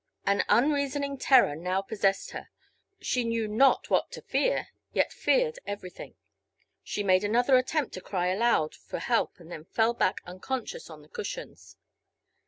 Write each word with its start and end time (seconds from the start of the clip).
An 0.25 0.43
unreasoning 0.49 1.19
terror 1.19 1.55
now 1.55 1.83
possessed 1.83 2.31
her. 2.31 2.49
She 2.99 3.23
knew 3.23 3.47
not 3.47 3.91
what 3.91 4.11
to 4.13 4.23
fear, 4.23 4.69
yet 4.93 5.13
feared 5.13 5.59
everything. 5.67 6.15
She 6.83 7.03
made 7.03 7.23
another 7.23 7.55
attempt 7.55 7.93
to 7.93 8.01
cry 8.01 8.29
aloud 8.29 8.73
for 8.73 8.97
help 8.97 9.39
and 9.39 9.51
then 9.51 9.63
fell 9.65 9.93
back 9.93 10.21
unconscious 10.25 10.89
on 10.89 11.03
the 11.03 11.07
cushions. 11.07 11.77